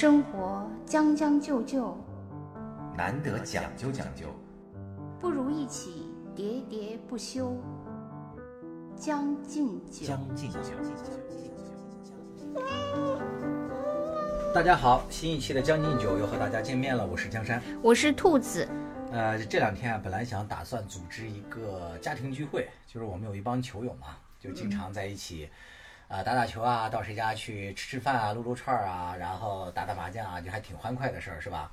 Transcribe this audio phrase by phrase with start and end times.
[0.00, 1.98] 生活将将就就，
[2.96, 4.26] 难得讲究讲究，
[5.18, 7.52] 不如一起喋喋不休。
[8.94, 10.60] 将进酒，将进酒。
[14.54, 17.60] 大家好，新一期的《将进酒》又和大家见面了，我是江山。
[17.82, 18.68] 我是兔子。
[19.10, 25.48] 呃，这两天啊，本来想打算组织一个家庭聚会，就是我们有一帮球友嘛，就经常在一起，
[26.08, 31.70] 啊、打打球啊，到谁家去吃吃饭啊，撸撸串儿啊，然后打打麻将啊，就还挺欢快的事儿，是吧？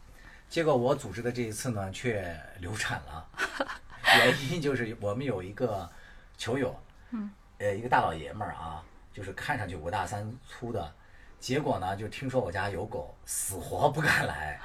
[0.49, 3.25] 结果我组织的这一次呢，却流产了，
[4.17, 5.89] 原因就是我们有一个
[6.37, 6.77] 球友，
[7.11, 10.93] 嗯，呃，一个大老爷们儿啊，就是看上去五大三粗的，
[11.39, 14.59] 结果呢，就听说我家有狗，死活不敢来。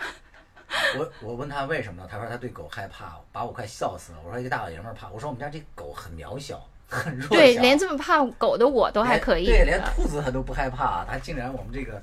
[0.99, 2.09] 我我问他为什么呢？
[2.11, 4.19] 他说他对狗害怕，把我快笑死了。
[4.25, 9.47] 我说一个大老爷们儿怕，我说我们家这狗很渺小，很弱小，对，连这么怕狗的我都还可以。
[9.47, 12.03] 对，连兔子他都不害怕，他竟然我们这个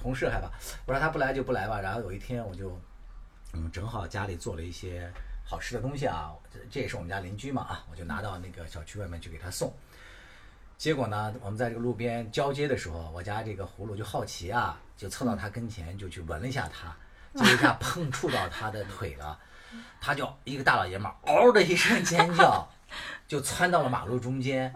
[0.00, 0.48] 同事害怕。
[0.84, 1.80] 我说他不来就不来吧。
[1.80, 2.78] 然后有一天我就，
[3.54, 5.10] 嗯，正好家里做了一些
[5.44, 9.74] 好吃的东西啊，这这也是我们家邻居嘛啊，我就拿到那个小区外面去给他送。
[10.76, 16.94] 结果呢，我们在这个路边交接的时候，我家这个葫芦就好奇啊，就凑到他跟前就去闻了一下他，
[17.40, 19.38] 就一下 碰触到他的腿了，
[20.02, 22.68] 他就一个大老爷们儿嗷的一声尖叫，
[23.26, 24.72] 就窜到了马路中间，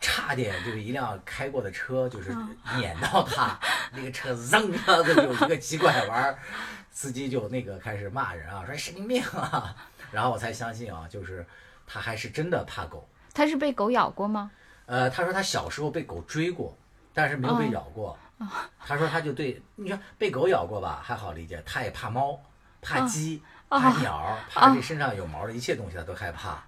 [0.00, 2.34] 差点就是一辆开过的车就是
[2.76, 3.58] 碾到他，
[3.92, 6.38] 那个车子有一个急拐弯儿，
[6.90, 9.74] 司机就那个开始骂人啊，说神经病啊，
[10.12, 11.46] 然后我才相信啊，就是
[11.86, 13.08] 他还是真的怕狗。
[13.32, 14.50] 他是被狗咬过吗？
[14.86, 16.76] 呃，他说他小时候被狗追过，
[17.12, 18.18] 但是没有被咬过。
[18.78, 22.38] 他说他就对你说被狗咬过吧，还好理解，他也怕猫、
[22.82, 26.62] 怕鸡、怕鸟、怕这身上有毛的一切东西，他都害怕。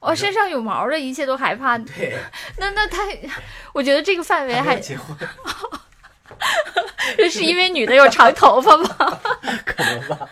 [0.00, 1.78] 哦，身上有毛的一切都害怕。
[1.96, 2.16] 对，
[2.58, 2.98] 那那他，
[3.72, 5.16] 我觉得这个范围还结婚，
[7.30, 9.20] 是因为女的有长头发吗？
[9.64, 10.28] 可能吧。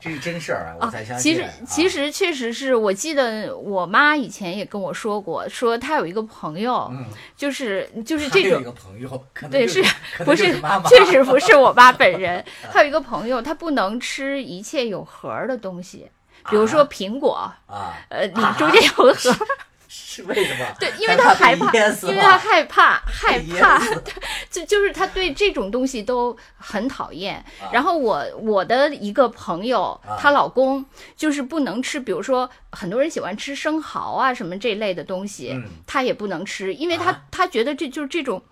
[0.00, 1.34] 这是真事儿啊，我才相信。
[1.34, 12.44] 其实其实确实是我记得我妈以前也跟我说过，说她有一个朋友，嗯，就是就是这种有一个朋友，可能对，就是可不是确实不是我爸本人。
[12.70, 16.06] 她有一个朋友，她不能吃一切有核的东西，
[16.50, 17.34] 比如说苹果，
[17.66, 19.36] 啊，呃，你中间有个核儿，
[19.88, 20.66] 是为什么？
[20.78, 21.72] 对，因为他害怕，
[22.02, 24.02] 因为他害怕害怕死，
[24.50, 27.36] 就就是他对这种东西都很讨厌。
[27.60, 30.84] 啊然后我我的一个朋友，啊她老公
[31.16, 38.42] 就是不能吃，比如说很多人喜欢吃生蚝啊什么这类的东西，嗯也不能吃，因为她啊觉得这就是这种。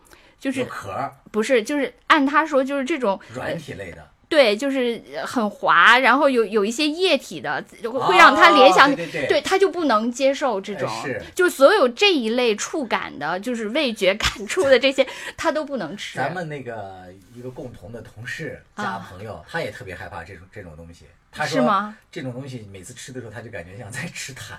[0.40, 0.90] 就是壳
[1.30, 15.06] 不是，就是按他说，就是这种软体类的，对，就是很滑，然后有有一些液体的，会让他联想，哦对对对他就不能接受这种，哎是就所有这一类触感的，就是味觉感触的这些，
[15.36, 16.16] 他都不能吃。
[16.16, 21.04] 咱们那个一个共同的同事加啊朋友，他也特别害怕这种这种东西。
[21.30, 21.94] 他说是吗？
[22.10, 24.54] 这种东西每次吃的时候，他就感觉像在吃痰，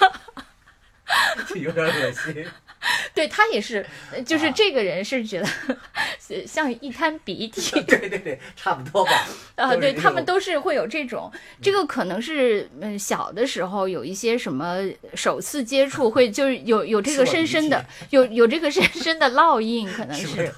[0.00, 0.06] 就
[1.56, 2.46] 有点恶心。
[3.14, 5.46] 对他也是，呃就是啊这个人是觉得
[6.44, 7.80] 像一滩鼻涕。
[7.82, 9.12] 对对对，差不多吧。
[9.54, 11.30] 啊，对他们都是会有这种，
[11.62, 14.78] 这个可能是嗯小的时候有一些什么
[15.14, 20.52] 首次接触会就是有有这个深深的有有这个深深的烙印，可能是。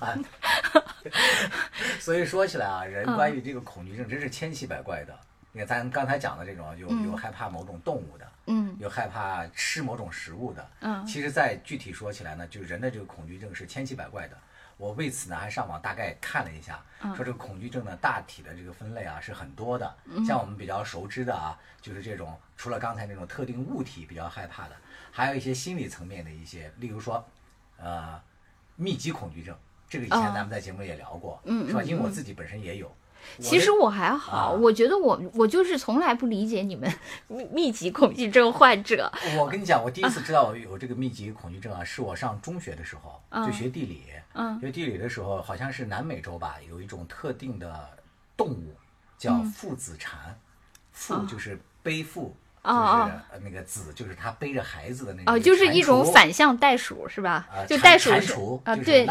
[2.00, 5.14] 所以说起来啊，人嗯关于这个恐惧症真是千奇百怪的。
[5.52, 14.36] 你看咱刚才讲的这种，有嗯有害怕某种动物的，嗯有害怕吃某种食物的，嗯其实，再具体说起来呢，就是人的这个恐惧症是千奇百怪的。
[14.76, 19.96] 我为此呢，还上网大概看了一下，嗯说这个恐惧症呢，大体的这个分类啊是很多的。
[20.06, 24.76] 嗯像我们比较熟知的啊，就是这种除了刚才那种特定物体比较害怕的，
[25.12, 27.24] 还有一些心理层面的一些，例如说，
[27.76, 28.20] 呃，
[28.74, 29.56] 密集恐惧症，
[29.88, 31.80] 这个以前哦咱们在节目里也聊过，嗯是吧？
[31.80, 32.94] 嗯因为我自己本身也有。
[33.38, 36.92] 我其实我还好，啊我觉得我我就是从来不理解你们
[37.28, 39.10] 密密集恐惧症患者。
[39.38, 44.02] 我跟你讲，我第一次知道有这个密集恐惧症啊，是我上中学的时候，嗯就学地理。
[44.36, 47.88] 嗯学地理的时候，好像是南美洲吧，有一种特定的
[48.36, 48.74] 动物
[49.16, 50.36] 叫嗯父子蝉，
[50.90, 55.30] 父就是背负，哦就是那个子，就是他背着孩子的那个。
[55.32, 57.62] 哦，就是一种反向袋鼠是吧啊？
[57.68, 58.32] 就袋鼠是
[58.64, 59.06] 啊，就是对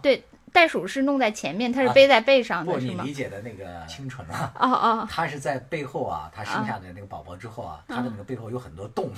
[0.00, 3.02] 对袋鼠是弄在前面，它是啊背在背上不，的是吗？
[3.02, 4.52] 你理解的那个清纯啊。
[4.58, 5.08] 哦哦。
[5.10, 9.12] 它是在背后啊，它生下的那个宝宝之后啊，它的那个背后有很多洞，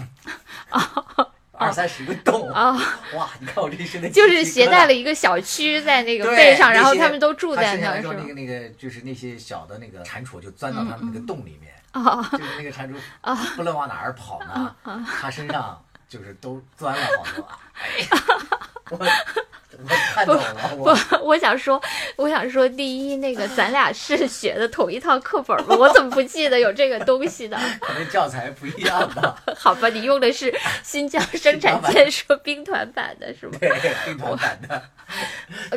[1.53, 2.49] 二三十个洞。
[2.51, 2.79] 哦，
[3.15, 3.29] 哇！
[3.39, 7.83] 你看我这一身的就是携带了一个小区在那个背上，然后他们都住在那儿，是吗？
[7.83, 8.27] 生下来之后那？
[8.27, 12.25] 个那个就是那些小的那个蟾蜍就钻到他们那个洞里面，哦。
[12.33, 14.75] 就是那个蟾蜍不论往哪儿跑呢，
[15.21, 17.49] 它身上就是都钻了好多。
[18.99, 19.07] 哎
[19.83, 21.81] 我看懂了，不我，我想说，
[22.17, 25.77] 我想说，第一，那个咱俩是学的同一套课本吗？
[25.79, 27.59] 我怎么不记得有这个东西呢？
[27.81, 29.37] 可能教材不一样吧。
[29.57, 33.53] 好吧，你用的是新疆生产建设兵团版的是吗？
[33.61, 33.71] 对，
[34.05, 34.83] 兵团版的，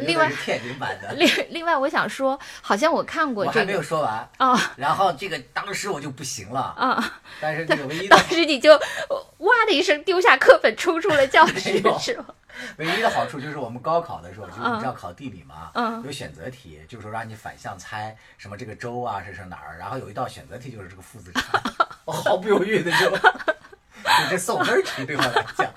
[0.01, 1.13] 另外用的是天津版的。
[1.13, 8.73] 另另外，我想说，好像我看过我还没有这个说完，啊然后这个当时我就不行了，啊，但是当时你就
[9.39, 12.25] 哇的一声丢下课本，冲出了教室， 是吗？
[12.77, 16.03] 唯一的好处就是我们高考的时候，就是嗯你知道考地理嘛，嗯。
[16.03, 21.59] 有选择题，就是说让你反向猜什么这个州啊是是哪儿，然后有一道选择题就是这个父子差，
[22.05, 25.71] 我毫不犹豫的就，就这送分儿题对我来讲，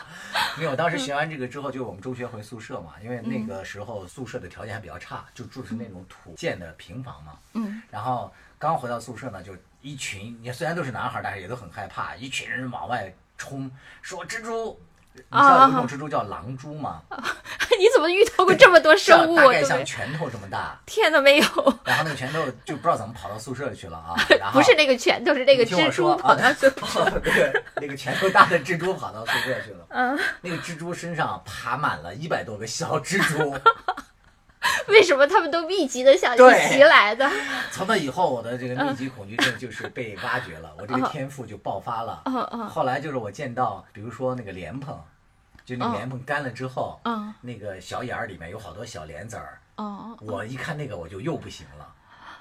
[0.59, 13.71] 因为我当时学完这个之后，就我们中学回宿舍嘛，因为那个时候宿舍的条件还比较差，就住的是那种土建的平房嘛，嗯，然后刚回到宿舍呢，就一群，你虽然都是男孩儿，但是也都很害怕，一群人往外冲，
[14.03, 14.79] 说蜘蛛。
[15.31, 17.01] 你知道有一种蜘蛛叫狼蛛吗？
[17.79, 19.37] 你怎么遇到过这么多生物？
[19.37, 21.45] 大概像拳头这么大， 天哪，没有，
[21.85, 24.15] 然后那个拳头就不知道怎么跑到宿舍里去了啊。
[24.39, 26.67] 然后不是那个拳头，是那个蜘蛛跑到宿
[27.01, 29.87] 啊，那个那个拳头大的蜘蛛跑到宿舍去了。
[29.91, 33.55] 嗯，那个蜘蛛身上爬满了一百多个小蜘蛛。
[34.93, 37.29] 为什么他们都密集的向你对袭来的？
[37.73, 42.23] 从那以后，我的这个密集恐惧症就是被挖掘了， 我这个天赋就爆发了。
[42.73, 44.99] 后来就是我见到，比如说那个莲蓬，
[45.65, 47.35] 就那莲蓬干了之后，嗯。
[47.41, 51.87] 那个小眼儿里面有好多小莲子儿，哦，我一看那个我就又不行了，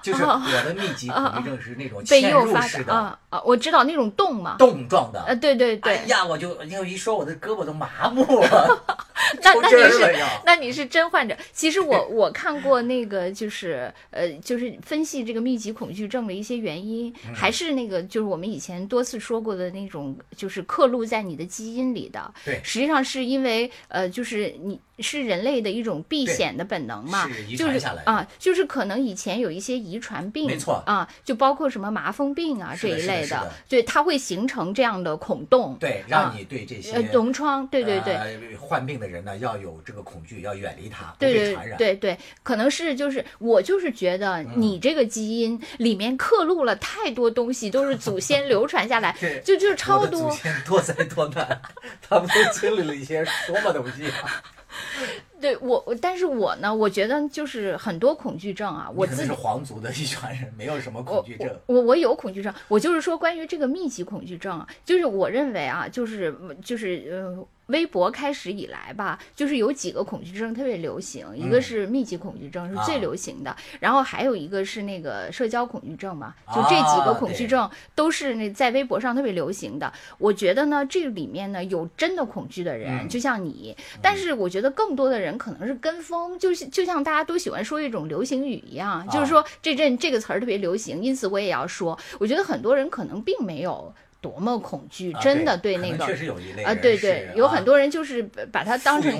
[0.02, 3.40] 就是我的密集恐惧症是那种被嵌入式的、啊啊！
[3.44, 5.22] 我知道那种洞嘛，洞状的。
[5.26, 5.96] 呃，对对对。
[5.96, 8.82] 哎，呀，我就因为一说，我的胳膊都麻木了，
[9.42, 10.16] 那那你是。
[10.44, 11.36] 那你是真患者。
[11.52, 22.32] 其实我 我看过那个，就是呃，就是分析这个密集恐惧症的一些原因，嗯还是那个就是我们以前多次说过的那种，就是刻录在你的基因里的。
[22.44, 38.14] 对实际上是因为呃，就是你是人类的一种避险的本能嘛就是啊，就是可能以前有一些遗传病，没错啊，就包括什么麻风病啊这一类的对，它会形成这样的孔洞，对，让你对这些呃脓疮，对对对。
[38.14, 38.26] 呃
[38.58, 41.78] 患病的人呢要有这个恐惧，要远离它，不对对被传染。
[41.78, 50.30] 对对，可能是就是我就是觉得嗯你这个基因里面刻录了太多东西，都是祖先流传下来，就就超多。
[50.30, 51.62] 先多灾多难，
[52.02, 54.42] 他们都经历了一些什么东西啊？
[55.40, 61.48] 对我，我但是我呢，我觉得就是很多恐惧症啊，我自是皇族的一传人，没有什么恐惧症。
[61.66, 72.84] 我我有恐惧症，我就是说关于这个密集恐惧症啊，就是我认为啊，就是就是呃，微博开始以来吧，就是有几个恐惧症特别流行，一个嗯是密集恐惧症是啊。
[72.84, 79.92] 最流行的，然后还有一个是那个社交恐惧症嘛，就这几个啊恐惧症都是那在微博上特别流行的。
[80.18, 83.08] 我觉得呢，这里面呢有真的恐惧的人，嗯。
[83.08, 91.98] 就像你，但是我觉得更多的人可能是跟风，就是就像大家都喜欢说一种流行语一样，就是啊说这阵这个词儿特别流行，因此我也要说。
[92.18, 93.92] 我觉得很多人可能并没有
[94.26, 96.04] 多么恐惧，啊真的对那个。
[96.04, 98.20] 确实有一类啊，对对，有很多人就是
[98.50, 99.12] 把它当成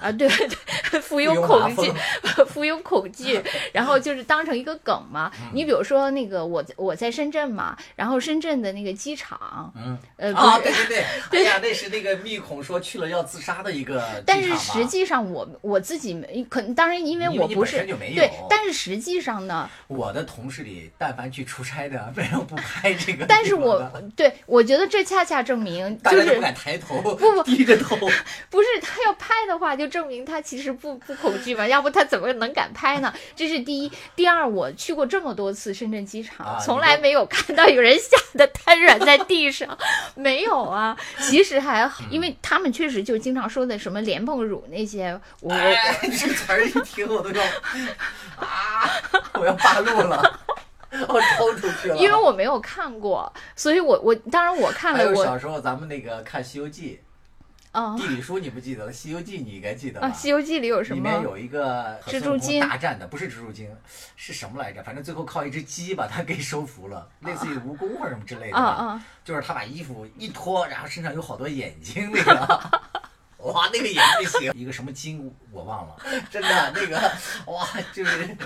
[0.00, 1.92] 啊，对对，附庸庸麻 恐惧，
[2.46, 3.40] 富有恐惧，
[3.72, 5.32] 然后就是当成一个梗嘛。
[5.40, 23.26] 嗯你比如说那个我我在深圳嘛，然后深圳的那个机场，嗯呃，啊，对对对， 哎呀，那是那个密孔说去了要自杀的一个但是实际上我我自己没可能，当然因为我不是对，但是实际上呢，我的同事里，但凡去出差的，没有不拍这个。
[23.26, 23.80] 但是我
[24.16, 27.96] 对我觉得这恰恰证明就是不敢抬头，不不低着头。
[28.50, 33.12] 不是他要拍的话，就证明他其实不不恐惧嘛， 要不他怎么能敢拍呢？
[33.36, 33.92] 这是第一。
[34.16, 39.78] 第二，我去过这么多次深圳机场，啊从来没有看到有人吓得瘫软在地上，
[40.14, 40.96] 没有啊。
[41.20, 47.42] 其实还好，因为他们确实就经常说的什么莲蓬乳那些，我我哎，这词儿一听我都要
[48.36, 48.90] 啊，
[49.34, 50.40] 我要发怒了，
[51.08, 51.96] 我抽出去了。
[51.96, 57.00] 因为我没有看过，所以我我当然我看还了我有小时候咱们那个看《西游记
[57.72, 60.06] 啊》，地理书你不记得了，《西游记》你应该记得吧？
[60.06, 60.96] 啊，《西游记》里有什么？
[60.96, 63.74] 里面有一个和蜘蛛精大战的，不是蜘蛛精，
[64.16, 64.82] 是什么来着？
[64.82, 68.56] 反正最后靠一只鸡把他给收服了，类似于蜈蚣或者什么之类的。
[68.58, 69.04] 啊啊！
[69.24, 72.70] 就是他把衣服一脱，然后身上有好多眼睛，那个，
[73.50, 74.52] 哇，那个眼睛行。
[74.54, 75.96] 一个什么精我忘了，
[76.30, 76.96] 真的那个，
[77.50, 78.36] 哇，就是。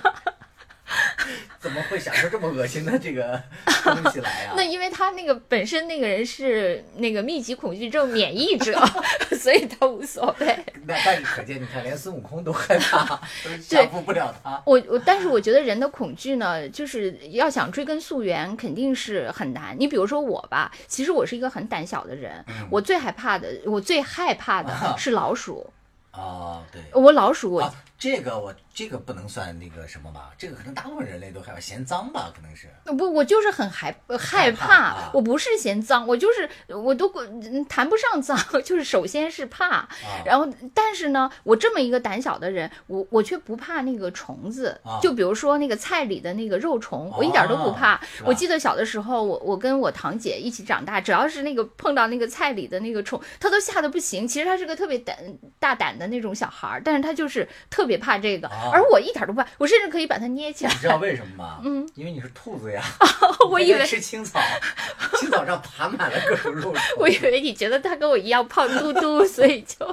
[1.59, 3.43] 怎么会想出这么恶心的这个
[3.83, 4.55] 东西来啊？
[4.57, 8.81] 那因为他那个本身那个人是那个密集恐惧症免疫者，
[9.37, 10.47] 所以他无所谓。
[10.87, 14.63] 那但是可见，你看连孙悟空都害怕，都降服不了他。
[14.65, 19.75] 我我，但是我觉得人的恐惧呢，就是要想追根溯源，肯定是很难。
[19.79, 25.69] 你比如说我吧，其实我是一个很胆小的人，嗯我最害怕的，我最害怕的是老鼠。
[26.13, 26.81] 啊，对。
[26.93, 30.31] 我老鼠我啊，这个我这个不能算那个什么吧？
[30.37, 32.31] 这个可能大部分人类都还要嫌脏吧？
[32.35, 32.69] 可能是。
[32.97, 39.89] 不，我就是很害呃害怕我不是嫌脏，我就是我都嗯谈不上脏， 就是首先是怕，啊
[40.25, 47.99] 然后但是呢，我这么一个胆小的人，我我却不怕那个虫子，啊就比如说那个菜里的那个肉虫，我一点都不怕。
[48.25, 54.29] 我记得小的时候，我我跟我堂姐一起长大，只要是那个碰到那个菜里的那个虫，她都吓得不行。
[54.29, 55.17] 其实她是个特别胆
[55.59, 60.79] 大胆的那种小孩儿，但是她就是特别怕这个，啊而我一点都不怕，我甚至可以把它捏起来你。
[60.79, 61.61] 知道为什么吗？
[61.65, 62.83] 嗯，因为你是兔子呀。
[63.51, 64.41] 我以为吃青草，
[65.19, 66.75] 青草上爬满了各种肉虫。
[66.99, 69.87] 我以为你觉得它跟我一样胖嘟嘟，所以就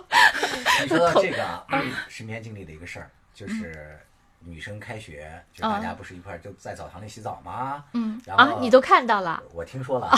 [0.82, 4.00] 你说到这个啊，身边经历的一个事儿，就是
[4.40, 7.84] 女生开学，就大家不是一块儿就在澡堂里洗澡吗？
[7.94, 10.10] 嗯然后啊，你都看到了我听说了，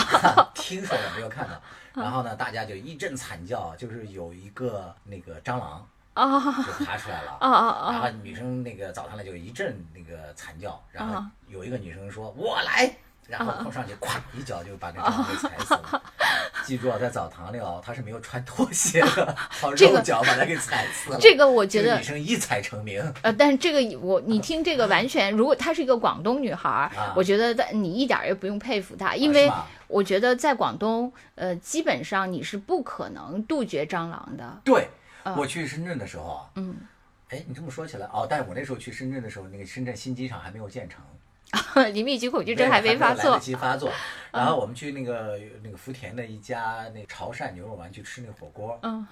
[0.54, 1.60] 听说了没有看到。
[1.94, 5.86] 然后呢，大家就一阵惨叫，就是有一个那个蟑螂
[6.22, 7.36] 啊就爬出来了。
[7.40, 8.12] 啊啊啊然后啊！
[8.22, 12.90] 女生那个澡堂里就一阵那个惨叫，然后啊有一个女生说：“我来。”
[13.28, 16.02] 然后冲上去，咵一脚就把那蟑螂给踩死了。
[16.64, 21.18] 记住啊，在澡堂里哦，她是没有穿拖鞋的， 靠这个肉脚把他给踩死了。
[21.20, 23.02] 这个我觉得女生一踩成名。
[23.22, 29.50] 呃，但是这个我你听这个完全，如果她是一个广东女孩我觉得你一点儿也不用佩服她，因为
[29.88, 34.60] 我觉得在广东，呃，基本上你是不可能杜绝蟑螂的。
[34.64, 34.88] 对，
[35.34, 36.76] 我去深圳的时候啊，嗯，
[37.30, 41.02] 哎，你这么说起来哦，但是我那时候去深圳的时候，那个深圳新机场还没有建成，
[41.92, 43.30] 你密集恐惧对症还没发作。
[43.32, 43.40] 来得。
[43.40, 43.90] 及发作。
[44.30, 49.06] 然后我们去那个那个福田的一家那个潮汕牛肉丸去吃那个火锅，嗯，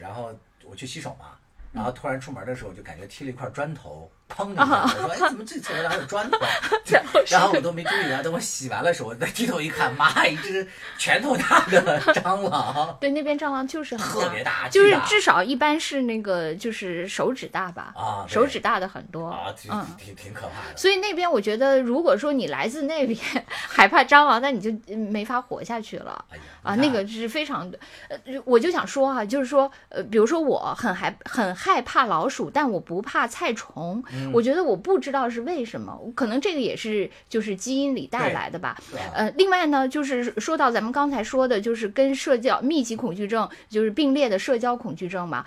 [0.00, 1.36] 然后我去洗手嘛，
[1.72, 6.38] 然后突然出门的时候就感觉踢了一块砖头，砰的一下，我说哎怎么这厕所里还有砖头？
[6.86, 10.66] 然后是然后我都没注意啊，等我洗完了手，我再低头一看，妈，一只
[10.98, 19.86] 拳头大的 蟑螂，对，那边蟑螂就是很特别大，就是至少一般是那个就是手指大吧，啊手指大的很多啊，挺嗯。
[19.98, 20.76] 挺挺可怕的。
[20.76, 26.24] 所以那边我觉得，如果说你来自那边 害怕蟑螂，那你就嗯没法活下去了。
[26.62, 38.80] 啊，那个是非常的，呃，我就想说哈、就是说，呃，比如说我很害很害怕老鼠，但我不怕菜虫，嗯我觉得我不知道是为什么，可能这个也是就是基因里带来的吧。
[39.14, 45.44] 呃，另外呢，就是说到咱们刚才说的，就是跟社交密集恐惧症就是并列的社交恐惧症嘛，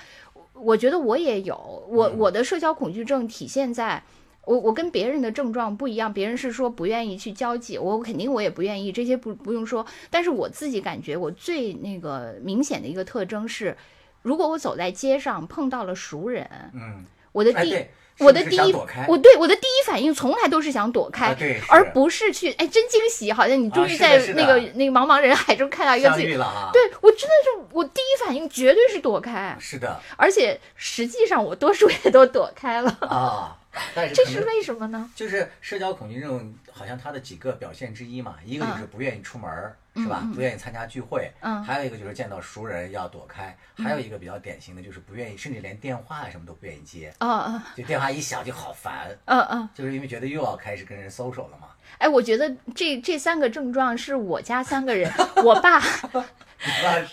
[0.54, 1.56] 我觉得我也有，
[1.90, 4.04] 我嗯我的社交恐惧症体现在。
[4.46, 9.86] 我我跟别人的症状不一样，别人是说不愿意去交际，我肯定我也不愿意，这些不不用说。
[10.10, 13.76] 但是我自己感觉我最那个明显的一个特征是，
[14.22, 17.04] 如果我走在街上碰到了熟人，嗯，
[17.34, 17.76] 我的第、
[18.20, 18.74] 我的第一
[19.08, 30.00] 我对我的第一反应从来都是想躲开，啊对而不是去哎真惊喜，好像你终于在那个、那个茫茫人海中看到一个相自己对我真的是我第一反应绝对是躲开，是的。
[30.16, 33.58] 而且实际上我多数也都躲开了，啊，
[33.94, 35.10] 但是这是为什么呢？
[35.16, 40.24] 就是社交恐惧症，好像它的几个表现之一嘛，一个就是不愿意出门儿，是吧？
[40.34, 41.64] 不愿意参加聚会，嗯。
[41.64, 51.68] 还有一个就是见到熟人要躲开，还有一个比较典型的就是不愿意，甚至连电话啊什么都不愿意接，啊啊就电话一响就好烦，嗯嗯，就是因为觉得又要开始跟人 social 了嘛。
[51.98, 55.12] 哎，我觉得这这三个症状是我家三个人，
[55.44, 55.82] 我爸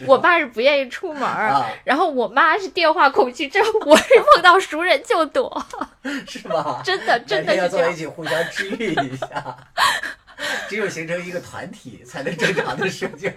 [0.06, 1.22] 我爸是不愿意出门
[1.84, 5.64] 然后我妈是电话恐惧症，我是碰到熟人就躲，
[6.26, 6.82] 是吧？
[6.84, 9.56] 真的真的要在一起互相治愈一下，
[10.68, 13.30] 只有形成一个团体才能正常的社交。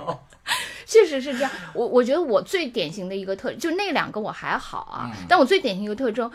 [0.86, 1.51] 确实是这样。
[1.74, 6.32] 我我觉得我最典型的一个特，就那两个我还好啊，嗯但我最典型一个特征，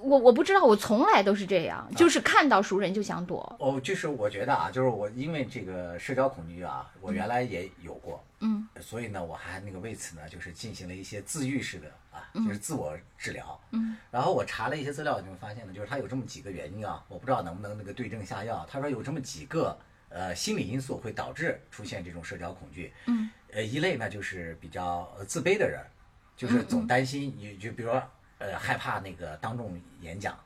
[0.00, 3.54] 我我不知道，我从来都是这样，就是看到熟人就想躲。
[3.58, 18.66] 哦，就是我觉得啊，就是我因为这个社交恐惧啊，我原来也有过，嗯，所以呢，我还那个为此呢，就是进行了一些自愈式的啊，就是自我治疗，嗯，然后我查了一些资料，就会发现呢，就是它有这么几个原因啊，我不知道能不能那个对症下药。
[18.70, 19.78] 他说有这么几个
[20.10, 25.80] 呃心理因素会导致出现这种社交恐惧，嗯，呃，一类呢就是比较呃自卑的人，
[26.36, 28.02] 就是总担心你就比如说
[28.38, 30.38] 呃害怕那个当众演讲，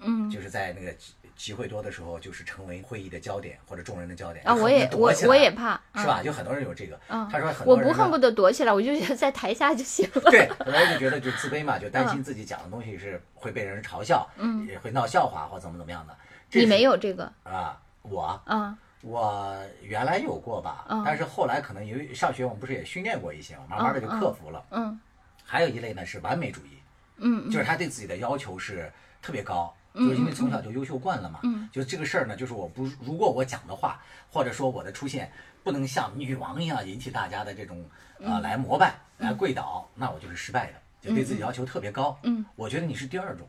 [0.00, 6.22] 嗯就是在那个集集会多的时候，就是成为会议的焦点或者众人的焦点啊，我也我我也怕，是吧？
[6.22, 7.28] 就很多人有这个，嗯？
[7.28, 10.30] 他说很我多人呢不恨不得躲起来，我就觉得在台下就行了。
[10.30, 16.16] 对，很多人就觉得就自卑嘛，就担心自己讲的东西是会被人嘲笑，嗯，也会闹笑话或怎么怎么样的。
[16.52, 17.80] 你没有这个，啊？
[18.02, 24.64] 我嗯我原来有过吧，嗯但是后来可能由于上学，我们不是也训练过一些嘛，慢慢的就克服了。
[24.70, 24.98] 嗯
[25.44, 26.78] 还有一类呢是完美主义，
[27.18, 31.40] 嗯就是他对自己的要求是特别高，就是因为从小就优秀惯了嘛。
[31.42, 34.00] 嗯，就这个事儿呢，就是我不如果我讲的话，
[34.32, 35.30] 或者说我的出现
[35.62, 37.84] 不能像女王一样引起大家的这种
[38.20, 40.72] 嗯呃来膜拜、来跪倒，那我就是失败的。
[41.02, 42.18] 就对自己要求特别高。
[42.22, 43.46] 嗯，我觉得你是第二种，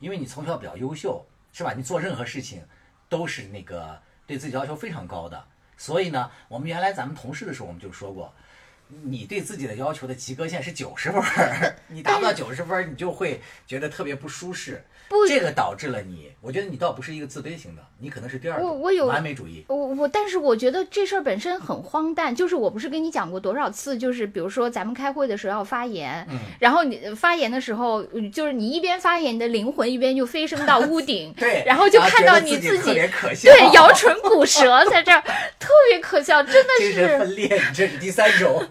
[0.00, 1.72] 因为你从小比较优秀，是吧？
[1.72, 2.60] 你做任何事情
[3.08, 5.44] 都是那个对自己要求非常高的。
[5.76, 8.32] 所以呢，我们原来咱们同事的时候我们就说过，
[9.04, 14.84] 你对自己的要求的及格线是九十分儿， 你达不到九十分儿，你就会觉得特别不舒适。
[15.08, 19.62] 不这个导致了你，我觉得你倒不是一个自卑型的，你可能是第二种，我我有完美主义。
[19.68, 22.34] 我我，但是我觉得这事儿本身很荒诞。
[22.34, 35.20] 就是我不是跟你讲过多少次，就是比如说咱们开会的时候要发言，嗯然后你发言的时候，嗯就是你一边发言，你的灵魂一边就飞升到屋顶， 对，然后就看到你自己对摇 唇鼓舌在这儿，
[35.58, 37.18] 特别可笑，真的精神是。
[37.18, 38.66] 分裂，你这是第三种。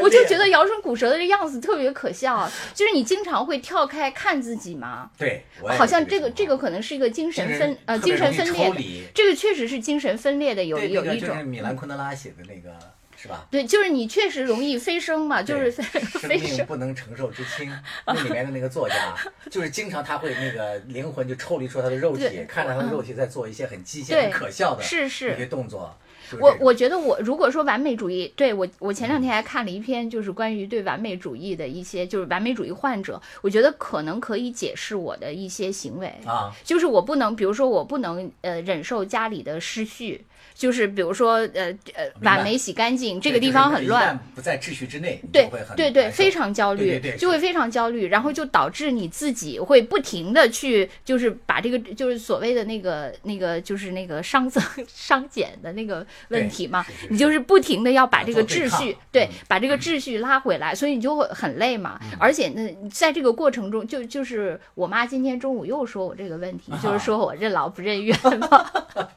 [0.00, 5.44] 我就觉得摇唇鼓舌的这样子特别可笑，就是你经常会跳开看自己嘛，对，
[5.76, 9.02] 好像这个这个可能是一个精神分呃精神分裂。
[9.12, 12.78] 这个确实是精神分裂的有对，有一种就是米兰昆德拉写的那个，
[13.16, 13.44] 是吧？
[13.50, 16.56] 对，就是你确实容易飞升嘛，就是飞升。
[16.56, 17.70] 命不能承受之轻，
[18.06, 18.94] 那里面的那个作家，
[19.50, 25.98] 就是经常他会那个灵魂就抽离出他的肉体，看着他的肉体在做一些很机械、很可笑的是是一些动作。
[26.30, 40.24] 就是我我觉得我如果说完美主义，对我我前两天还看了一篇，就是关于对完美主义的一些，就是完美主义患者，我觉得可能可以解释我的一些行为，啊，就是我不能，比如说我不能呃忍受家里的失序。
[40.54, 61.98] 就是比如说，呃呃，白碗没洗干净，这个地方很乱，，就是不在秩序之内，对对对，非常焦虑，对对对就会非常焦虑，然后就导致你自己会不停的去，就是把这个就是所谓的那个那个就是那个熵增熵减的那个问题嘛你就是不停的要把这个秩序，对嗯，把这个秩序拉回来，所以你就会很累嘛。
[62.18, 68.70] 而且呢，在这个过程中，就就是我妈今天中午又说我这个问题，就是说我任劳不任怨嘛，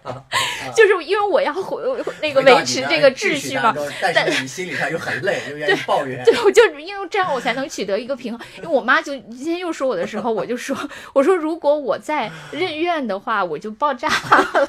[0.75, 1.83] 就是因为我要回
[2.21, 6.23] 那个维持这个秩秩序嘛但是你心里上又很累， 又愿意抱怨。
[6.23, 8.47] 对，我就是因为这样，我才能取得一个平衡。
[8.57, 10.77] 因为我妈就今天又说我的时候，我就说，
[11.13, 14.67] 我说如果我再任怨的话，我就爆炸了。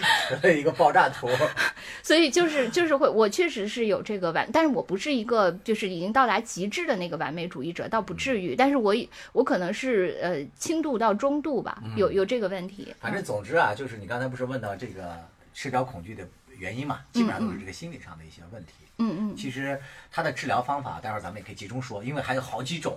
[0.58, 1.28] 一个爆炸图，
[2.02, 8.56] 所以就是就是会，我确实是有这个完，但是我不是一个就是已经到达极致的那个完美主义者，倒不至于。
[8.56, 8.94] 但是我
[9.32, 12.94] 我可能是呃轻度到中度吧，有有这个问题。
[13.00, 15.18] 反正总之啊，就是你刚才不是问到这个
[15.54, 18.72] 社交恐惧的原因嘛，基本上都是这个心理上的一些问题。
[18.98, 22.96] 嗯嗯其实它的治疗方法，待会儿咱们也可以集中说，因为还有好几种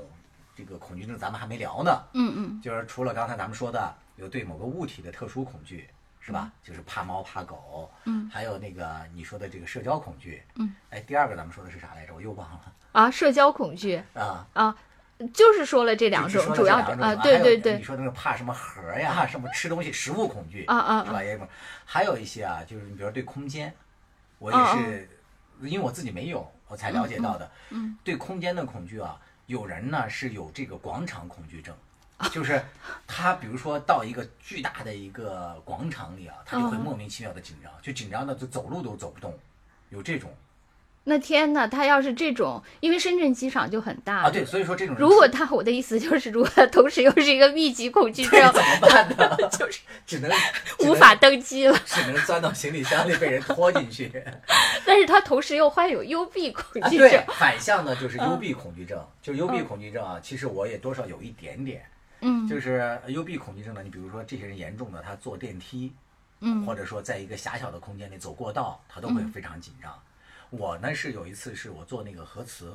[0.55, 1.91] 这个恐惧症，咱们还没聊呢。
[2.13, 5.87] 嗯嗯就是除了刚才咱们说的有对某个物体的特殊恐惧，
[6.25, 6.51] 是吧？
[6.63, 12.15] 就是怕猫怕狗，嗯，还有那个你说的这个社交恐惧，嗯，哎，第二个咱们说的是啥来着？
[12.15, 14.47] 我又忘了啊，社交恐惧啊。
[14.53, 14.75] 啊，
[15.31, 21.23] 就是说了这两种，主要啊，对对对你，说那个怕什么盒呀，什么吃东西食物恐惧啊啊是吧？
[21.23, 21.47] 也有，
[21.85, 23.71] 还有一些啊，就是你比如说对空间，
[24.39, 25.07] 我也是，
[25.61, 27.51] 因为我自己没有，我才了解到的。
[27.69, 31.75] 嗯对空间的恐惧啊，有人呢是有这个广场恐惧症，
[32.31, 32.61] 就是
[33.05, 39.37] 他比如说到一个巨大的一个广场里啊，他就会嗯莫名其妙的紧张，就紧张的就走路都走不动，
[39.89, 40.33] 有这种
[41.07, 44.29] 那天呐，他要是这种，因为深圳机场就很大啊。
[44.31, 49.37] 对，所以说这种如果他，我的意思就是，如果他同时又是一个密集恐惧症，怎么办呢？
[49.55, 50.31] 就是只能
[50.79, 51.77] 无法登机了。
[51.85, 54.11] 只能钻到行李箱里被人拖进去。
[54.83, 61.85] 但是他同时又患有幽闭恐啊，对惧症，，反向呢就是幽闭恐惧症，就是幽闭嗯恐惧症啊，其实我也多少有一点点，
[62.21, 62.47] 嗯。
[62.47, 65.93] 就是幽闭恐惧症呢，你比如说这些人严重的，他坐电梯，
[66.39, 66.65] 嗯。
[66.65, 69.97] 或者说在一个狭小的空间里走过道，他都会非常紧张。
[70.49, 72.67] 我呢是有一次是我做那个核磁，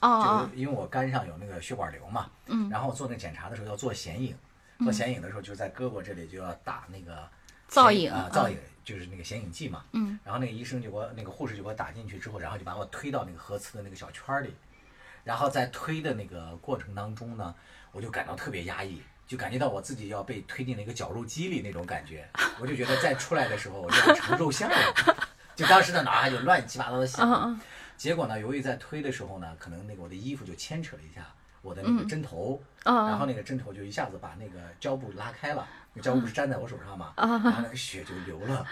[0.00, 2.68] 就哦是因为我肝上有那个血管瘤嘛，嗯。
[2.70, 4.36] 然后我做那个检查的时候要做显影，
[4.80, 7.28] 做显影的时候就是在胳膊这里就要打那个
[7.68, 10.18] 造影啊，造影就是那个显影剂嘛，嗯。
[10.24, 14.54] 然后那个医生就给我那个护士就给我打进去之后，然后就把我推到那个核磁的那个小圈儿里，
[15.24, 17.54] 然后在推的那个过程当中呢，
[17.90, 22.28] 我就感到特别压抑，就感觉到我自己要被推进了一个绞肉机里那种感觉，
[22.60, 27.58] 我就觉得再出来的时候我就要成肉馅儿了， 就当时的脑海就乱七八糟的想。
[27.96, 31.26] 结果呢，由于在推的时候呢，可能那个我的衣服就牵扯了一下
[31.62, 38.66] 我的那个针头，嗯然后那个针头就一下子把那个胶布拉开了，那胶布不是粘在我手上嘛，嗯然后那个血就流了。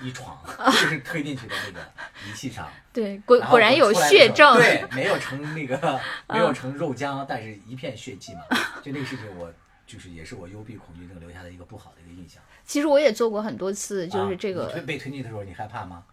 [0.00, 1.80] 一床就是推进去的那个
[2.28, 8.40] 仪器上， 对，果果然有血症，对，没有成那个 没有成肉浆，但是一片血迹嘛。
[8.82, 9.52] 就那个事情，我
[9.86, 12.42] 就是也是我幽闭恐惧症留下的一个不好的一个印象。
[12.64, 16.04] 其实我也做过很多次，就是啊这个被推进的时候，你害怕吗？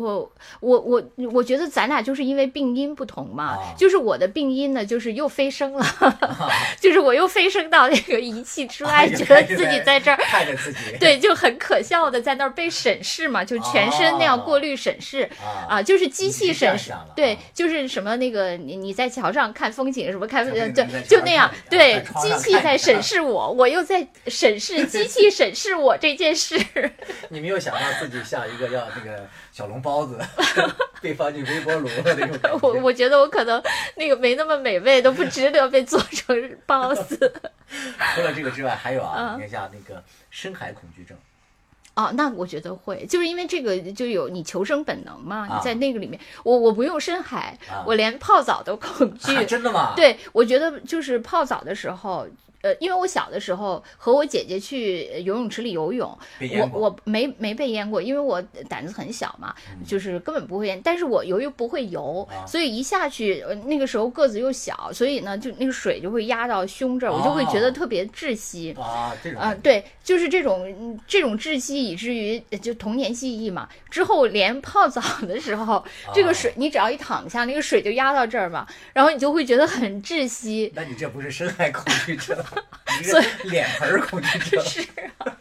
[0.00, 3.74] 我我我我觉得咱俩就是因为病因不同嘛，啊。
[3.76, 5.84] 就是我的病因呢，就是又飞升了，
[6.80, 10.16] 就是我又飞升到那个仪器之外，觉得自己在这儿。
[10.16, 15.22] 看着自己，对，就很可笑的在那儿被审视嘛，就全身那样过滤审视、
[15.68, 15.76] 啊。
[15.76, 26.58] 啊，就是机器审视对啊，就是什么那个你你在桥上看风景什么看风景在，桥就那样，对机器在审视我，我又在审视机器 审视我这件事。
[27.30, 30.18] 你没有想到自己像一个要那个小笼包子
[31.00, 32.38] 被放进微波炉的那种。
[32.60, 33.62] 我我觉得我可能
[33.96, 37.16] 那个没那么美味，都不值得被做成包子。
[38.14, 41.16] 除了这个之外，还有啊，嗯你看像那个深海恐惧症，
[41.94, 49.34] 哦，那我觉得会，就是因为这个就有你求生本能嘛，啊你在那个里面，我我不用深海，啊我连泡澡都恐惧。
[49.34, 52.28] 啊真的吗？，对，我觉得就是泡澡的时候。
[52.66, 56.18] 呃，因为我小的时候和我姐姐去呃游泳池里游泳，
[56.72, 59.54] 我我没没被淹过，因为我胆子很小嘛，
[59.86, 60.80] 就是根本不会淹。
[60.82, 68.72] 但是我由于不会游，所以一下去，呃那个时候个子又小，所以呢，就那个水就会压到胸这儿，我就会觉得哦特别窒息。
[68.72, 73.68] 啊，这种啊、对，就是这种嗯这种窒息，以至于呃就童年记忆嘛。
[73.90, 80.70] 之后连泡澡的时候，这个水你只要一躺下，那个水就压到这儿嘛，然后你就会觉得很窒息。
[80.74, 82.55] 那你这不是深海恐惧症，你
[83.04, 84.64] 所是脸盆恐惧症。
[84.64, 84.80] 是
[85.18, 85.36] 啊，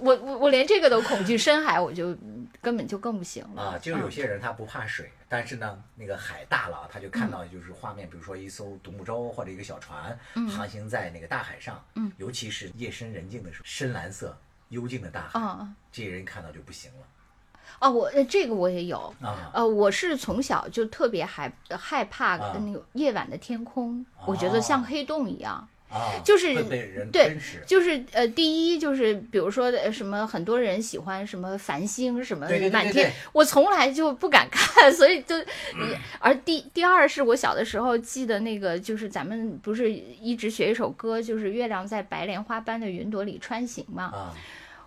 [0.00, 3.62] 我我我连这个都恐惧，深海我就嗯根本就更不行了。
[3.62, 14.36] 啊，就是有嗯些人他不怕水，但是呢，那个海大了，他就看到就是画面，比如说一艘独木舟或者一个小船航行在那个大海上，嗯尤其是夜深人静的时候，深蓝色
[14.68, 15.40] 幽静的大海，
[15.90, 17.06] 这些人看到就不行了
[17.78, 17.90] 啊！
[17.90, 19.12] 我呃这个我也有。
[19.20, 19.50] 啊。
[19.54, 25.66] 呃，我是从小就特别害害怕啊那个夜晚的天空，我觉得像哦黑洞一样。
[25.92, 26.54] 啊，就是
[27.12, 27.36] 对。
[27.66, 35.36] 就是呃，第一就是比如说呃什么，很多人喜欢什么繁星什么满天我从来就不敢看，所以就，
[36.18, 44.04] 而第第二是我小的时候记得那个，就是咱们不是一直学一首歌，就是月亮在白莲花般的云朵里穿行嘛。
[44.04, 44.34] 啊，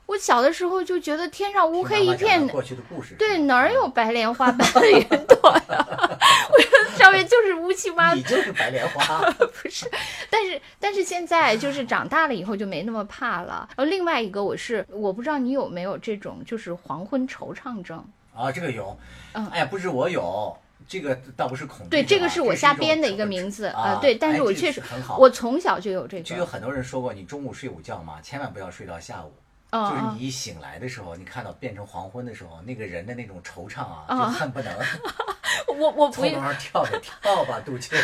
[0.07, 3.15] 我小的时候就觉得天上乌黑一片，过去的故事。
[3.17, 5.87] 对，哪儿有白莲花般的云朵呀？
[6.49, 6.57] 我
[7.05, 9.87] 上面就是乌漆嘛你就是白莲花 不是，
[10.29, 13.69] 但是但是现在就是长大了以后就没那么怕了。
[13.77, 18.03] 然后另外一个我是我不知道你有没有这种就是黄昏惆怅症。
[18.35, 18.97] 啊，这个有。
[19.33, 21.89] 嗯哎呀，不是我有，这个倒不是恐惧。
[21.89, 25.17] 对，这个是我瞎编的一个名字啊呃，对，但是我确实很好。
[25.17, 26.23] 我从小就有这个。
[26.23, 29.31] 就有很多人说过，你中午睡午觉嘛，千万不要睡到下午。
[29.71, 34.73] 嗯就是嗯你一醒来的时候，你看到变成黄昏的时候，那个人的那种惆怅啊，啊就恨不能
[35.77, 37.95] 我我不从跳着跳吧，杜秋。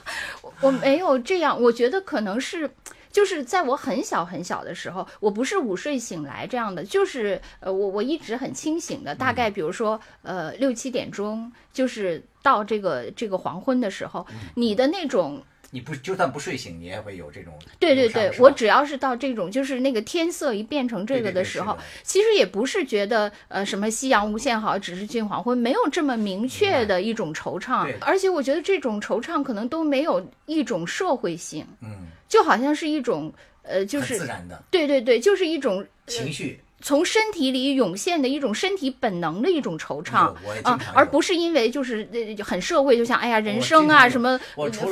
[0.60, 2.70] 我没有这样，我觉得可能是。
[3.12, 36.60] 就是在我很小很小的时候，我不是午睡醒来这样的，就是呃，我我一直很清醒的，大嗯概比如说呃六七点钟，就是到这个这个黄昏的时候，嗯你的那种你不就算不睡醒，你也会有这种对对对，我只要是到这种就是那个天色一变成这个的时候，其实也不是觉得呃什么夕阳无限好，只是近黄昏，没有这么明确的一种惆怅，而且我觉得这种惆怅可能都没有一种社会性，嗯，就好像是一种呃就是自是然的对对对，就是一种情绪。
[36.82, 44.38] 从身体里涌现的一种身体本能的一种惆怅啊常，而不是因为就是呃很社会，就像哎呀人生啊什么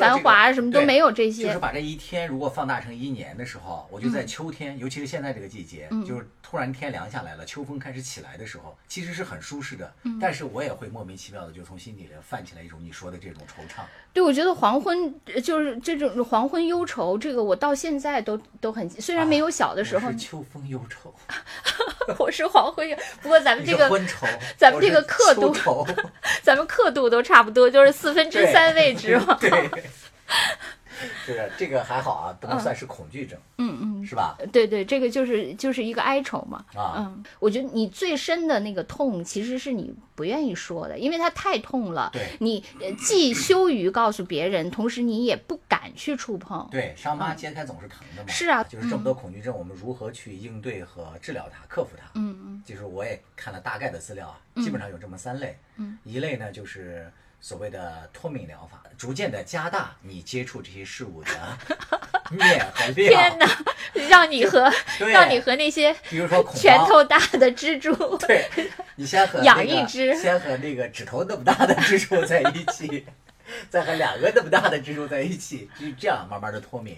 [0.01, 1.45] 繁华啊什么都没有这些。
[1.45, 4.13] 就是，把这一天如果放大成一年的时候，我就嗯。
[4.13, 9.93] 在秋天，尤其是现在这个季节，就是突然天凉下来了，秋风开始起来的时候，其实是很舒适的。
[10.05, 10.19] 嗯。
[10.21, 13.83] 但是我也会莫名其妙的就从心底里泛起来一种你说的这种惆怅。
[14.13, 21.13] 对，我觉得黄昏呃就是这种黄昏忧愁，这个我到现在都都很，虽然没有小的时候，是秋风忧愁，
[22.19, 23.89] 我是黄昏忧，不过咱们这个
[24.57, 25.55] 咱们这个刻度，
[26.43, 29.39] 咱们刻度都差不多，就是四分之三位置嘛。
[31.25, 34.37] 是 这个还好啊，不能算是恐惧症，嗯嗯，是吧？
[34.53, 36.65] 对对，这个就是就是一个哀愁嘛。
[36.75, 42.11] 啊嗯，我觉得你最深的那个痛，其实是你不愿意说的，因为它太痛了。
[42.13, 46.67] 对你呃既羞于告诉别人，同时你也不敢去触碰。
[46.71, 48.29] 对，伤疤揭开总是疼的嘛。
[48.29, 52.07] 是啊就是这么多恐惧症，我们如何去应对和治疗它、克服它？
[52.15, 55.59] 嗯嗯就是我也看了大概的资料啊，基本上有这么三类。
[55.77, 57.11] 嗯，一类呢就是
[57.45, 61.31] 所谓的脱敏疗法，逐渐的加大你接触这些事物的
[62.33, 63.39] 面和天量。
[63.39, 63.47] 哪，
[64.09, 67.95] 让你和让你和那些比如说拳，头大的蜘蛛。
[68.27, 68.49] 对
[68.97, 73.05] 你先和、那个、养一只先和那个指头那么大的蜘蛛在一起，
[73.69, 76.97] 再和两个那么大的蜘蛛在一起，就是这样慢慢的脱敏。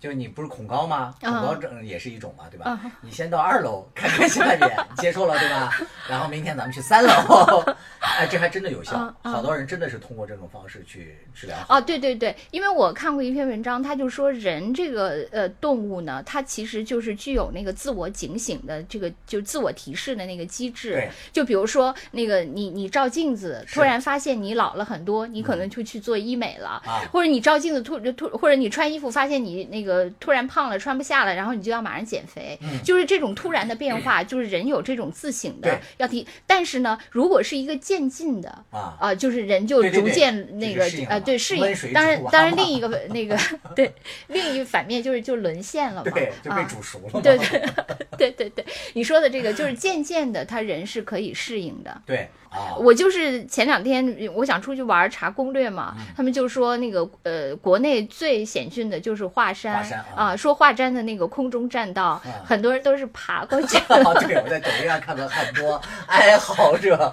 [0.00, 1.14] 就你不是恐高吗？
[1.20, 2.78] 恐嗯高症也是一种嘛，对吧？
[2.84, 5.74] 嗯你先到二楼 看看下面，接受了对吧？
[6.08, 7.64] 然后明天咱们去三楼，
[8.00, 11.76] 哎，这还真的有效好多人真的是通过这种方式去治疗好。
[11.78, 21.10] 哦，对对对，因为我看过一篇文章，他就说人这个呃动物呢，它其实就是具有那个自我警醒的这个就自我提示的那个机制对。
[21.32, 26.68] 就比如说那个你你照镜子，突然发现你老了很多，你可能就去做医美了。
[26.86, 29.87] 啊，或者你照镜子突突，或者你穿衣服发现你那个
[30.20, 36.26] 突然胖了，穿不下了，然后你就要马上减肥，嗯就是这种突然的变化，就是人有这种自省的要提。
[36.46, 41.92] 但是呢，如果是一个渐进的，啊啊，就是人就逐渐那个呃，就是适应了对适应。
[41.92, 43.38] 当然，当然另一个那个
[43.74, 43.92] 对
[44.28, 47.20] 另一反面就是就沦陷了嘛，对，就被啊煮熟了嘛。
[47.20, 47.62] 对对
[48.18, 52.02] 对对对，你说的这个就是渐渐的，他人是可以适应的。
[52.06, 56.04] 对啊，我就是前两天我想出去玩查攻略嘛，嗯。
[56.16, 63.78] 他们就说那个呃，国内最险峻的就是华山华山啊说华山的那个空中栈道，啊很多人都是爬过去。
[63.88, 67.12] 哦， 对，我在抖音上看到很多 哀嚎者，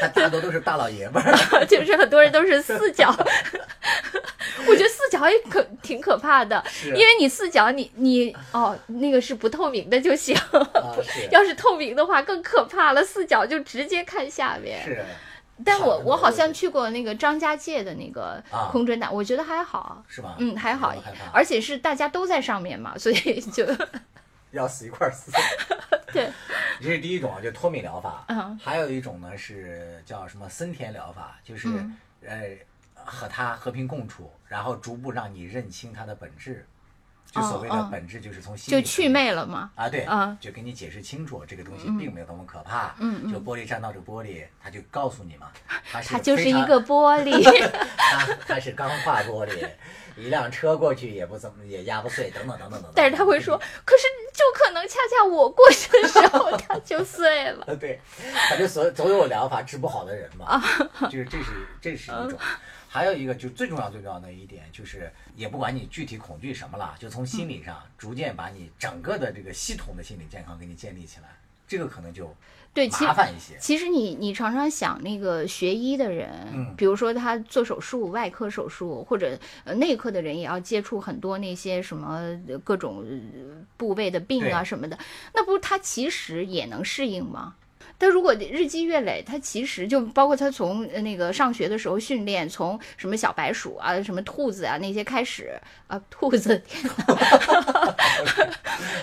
[0.00, 1.34] 他大多都是大老爷们儿。
[1.66, 3.14] 就是很多人都是四脚，
[4.66, 11.28] 我觉得四脚也可挺可怕的，因为你四脚你你哦那个是不透明的就行，啊，是。
[11.30, 14.82] 要是透明的话更可怕了，四脚就直接看下面。
[14.84, 15.04] 是
[15.64, 20.34] 但我我好像去过那个张家界的那个啊空中栈，我觉得还好，是吧？
[20.40, 20.92] 嗯还好
[21.32, 23.64] 而且是大家都在上面嘛，所以就
[24.50, 25.30] 要死一块儿死。
[26.12, 26.28] 对，
[26.82, 28.24] 这是第一种啊，就脱敏疗法。
[28.28, 32.42] 嗯还有一种呢是叫什么森田疗法，就是、嗯呃
[33.06, 36.66] 和它和平共处，然后逐步让你认清它的本质。
[37.30, 39.70] 就所谓的本质，就是从心就祛魅了嘛。
[39.74, 42.94] 啊，对，啊就给你解释清楚，这个东西嗯并没有那么可怕。
[42.98, 45.48] 嗯嗯就玻璃栈道这个玻璃，它就告诉你嘛，
[45.90, 47.42] 它是它就是一个玻璃，
[47.98, 49.68] 它它是钢化玻璃，
[50.16, 52.92] 一辆车过去也不怎么也压不碎，等等等等等等。
[52.94, 57.64] 但是他会说，可是就可能恰恰我过去的时候它就碎了。
[57.66, 58.00] 呃，对，
[58.48, 60.62] 他就所总有疗法治不好的人嘛，啊
[61.10, 61.46] 就是这是
[61.80, 62.38] 这是嗯一种，
[62.94, 71.26] 还有一个就最重要最重要的一点就是，也不管你具体恐惧什么了，就从心理上逐渐把你整个的这个系统的心理健康给你建立起来，
[71.66, 72.32] 这个可能就
[72.72, 73.58] 对，其麻烦一些。
[73.58, 84.96] 其实你你常常想那个学医的人，嗯比如说他做手术、外科手术或者呃内科的人，也要接触很多那些什么呃各种呃部位的病啊什么的，
[85.34, 87.56] 那不他其实也能适应吗？
[87.98, 96.60] 他如果日积月累，他其实就包括他从呃那个上学的时候训练，从什么小白鼠啊、什么兔子啊那些开始啊，兔子！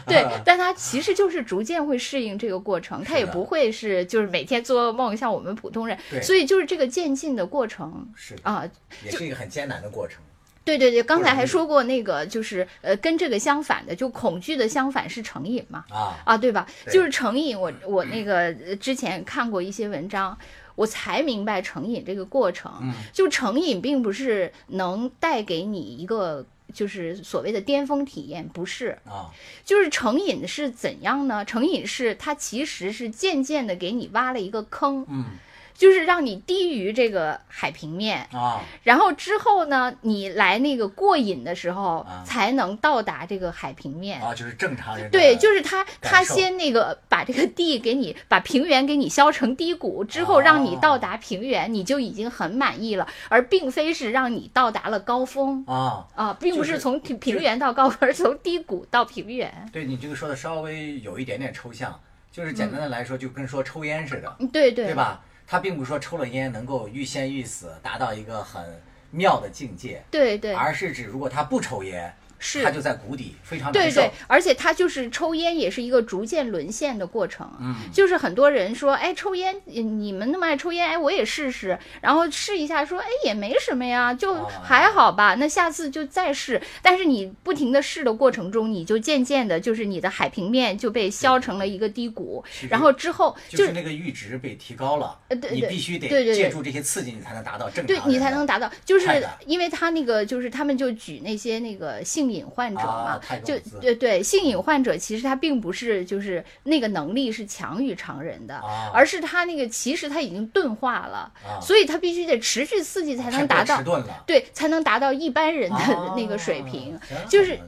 [0.05, 8.69] 对，但他其实就是逐渐会适应这个过程，他也不会是就是每天做噩梦，像我们普通人，所以就是这个渐进的过程是，啊。
[9.03, 10.21] 也是一个很艰难的过程。
[10.63, 15.85] 对对对，刚才还说过那个就是呃跟这个相反的，就恐惧的相反是成瘾嘛。
[15.89, 16.67] 啊，啊，对吧？
[16.85, 20.37] 对就是成瘾，我我那个呃之前看过一些文章，
[20.75, 22.71] 我才明白成瘾这个过程。
[22.81, 28.97] 嗯就成瘾并不是能带给你一个就是所谓的巅峰体验，不是。
[29.05, 29.33] 啊，
[29.65, 31.43] 就是成瘾是怎样呢？
[31.43, 35.25] 成瘾是它其实是渐渐的给你挖了一个坑，嗯
[35.73, 44.21] 就是让你低于这个海平面，啊，然后之后呢，你来那个过瘾的时候，啊才能到达这个海平面。
[44.21, 56.05] 啊，就是正常人对，就是他，他先那个把这个地给你，把平原给你削成低谷，之后让你到达平原，你就已经很满意了，而并非是让你到达了高峰啊。
[56.15, 59.69] 啊，并不是是从平平原到高峰，而是从低谷到平原。
[59.73, 61.99] 对你这个说的稍微有一点点抽象，
[62.31, 65.21] 就是简单的来说，就跟说抽烟似的，嗯对对对吧？
[65.51, 74.01] 他并不是说抽了烟能够欲仙欲死，达到一个很妙的境界，对对，而是指如果他不抽烟，是他就在谷底，非常难受。
[74.01, 77.49] 对对，而且他就是抽烟也是一个逐渐沦陷的过程。
[77.61, 85.35] 嗯，就是很多人说，哎，抽烟，你们那么爱抽烟，哎，我也试试，然后试一下，说，哎，也没什么呀，就啊还好吧。
[85.35, 86.59] 那下次就再试。
[86.81, 99.07] 但是你不停的试的过程中，你就渐渐的，就是你的海平面就被削成了一个低谷然后之后就就是那个阈值被提高了，呃对对你必须得对对对借助这些刺激，你才能达到正常对你才能达到，就是
[99.45, 113.81] 因为他那个就是他们就举那些那个性瘾患者嘛，啊就对对，性瘾患者其实他并不是就是那个能力是强于常人的，啊而是他那个其实他已经钝化了，啊所以他必须得持续刺激才能达到
[114.25, 116.97] 对，才能达到一般人的啊那个水平。
[117.29, 117.59] 这就是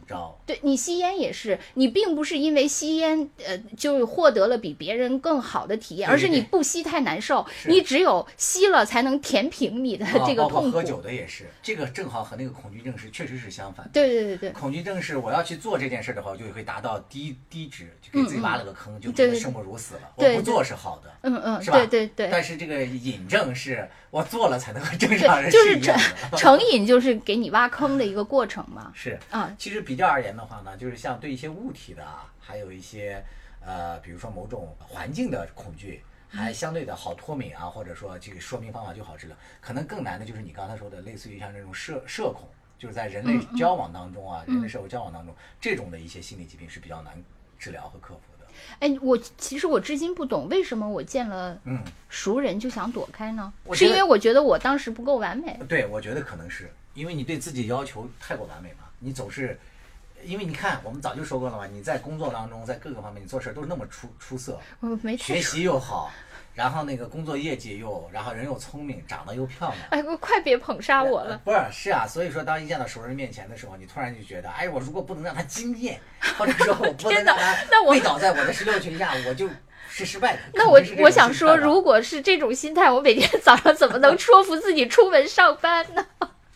[0.45, 10.83] 对你吸烟也是，你并不是因为吸烟，呃，就获得了比别人更好的体验，而是你不吸太难受，你只有吸了才能填平你的啊这个痛苦。
[10.83, 13.91] 酒的也是，这个正好和那个恐惧症是确实是相反的。
[13.93, 20.11] 对对对对，恐惧症是我要去做这件事的话，我就会达到低低值，就给自己挖了个坑，就觉得生不如死了。
[20.15, 21.77] 我不做是好的，嗯嗯，是吧？
[21.77, 22.29] 对对对。
[22.31, 25.97] 但是这个瘾症是我做了才能和正常人就是成一样
[26.31, 26.37] 的。
[26.37, 28.91] 成瘾，就是给你挖坑的一个过程嘛。
[28.95, 33.23] 是啊，其实比较而言的话呢，就是像对一些物体的啊，还有一些
[33.65, 39.35] 呃，比如说某种环境的恐惧，还相对的好脱敏啊，或者说这个说明方法就好治疗。
[39.61, 42.49] 可能更难的就是你刚才说的，类似于像这种社社恐，
[42.83, 47.13] 就是在人类交往当中啊，人类社会交往当中，这种的一些心理疾病是比较难
[47.57, 48.45] 治疗和克服的。
[48.79, 53.53] 哎，我其实我至今不懂，为什么我见了嗯，熟人就想躲开呢？
[53.71, 55.57] 是因为我觉得我当时不够完美。
[55.69, 59.57] 对，我觉得可能是因为你对自己要求太过完美嘛，你总是。
[60.25, 66.09] 因为你看，我们早就说过了嘛，你在工作当中，在各个方面，你做事都是那么出出色，我没学习又好，
[66.53, 69.79] 然后那个工作业绩又，然后人又聪明，长得又漂亮。
[69.89, 71.39] 哎，快别捧杀我了。
[71.43, 75.99] 不是，是啊，所以说当一见到熟人面前的时候，你突然就觉得，哎，我如果不能让他惊艳，
[76.37, 79.49] 或者说我不能 让他那我跪倒在我的石榴裙下，我就
[79.89, 80.39] 是失败的。
[80.53, 86.05] 那我我想说，如果是这种心态，我每天早上怎么能说服自己出门上班呢？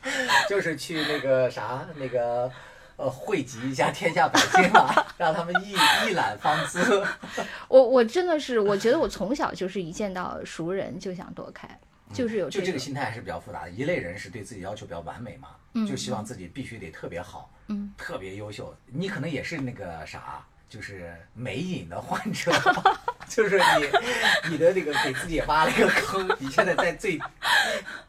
[0.47, 2.51] 就是去那个啥那个。
[2.97, 5.71] 呃，汇集一下天下百姓啊，让他们一
[6.09, 7.05] 一览芳姿。
[7.69, 11.69] 我我真的是，我觉得我从小就是一见到熟人就想躲开，
[12.11, 13.69] 就是有就这个心态还是比较复杂的。
[13.69, 15.49] 一类人是对自己要求比较完美嘛，
[15.87, 18.75] 就希望自己必须得特别好，嗯，特别优秀。
[18.87, 22.51] 你可能也是那个啥，就是美瘾的患者，
[23.29, 27.19] 就是你你的那个给自己挖了一个坑，你现在在最